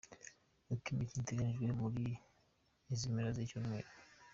Uko 0.73 0.85
imikino 0.93 1.21
iteganyijwe 1.23 1.69
muri 1.81 2.03
izi 2.91 3.07
mpera 3.11 3.29
z’icyumweru:. 3.35 3.89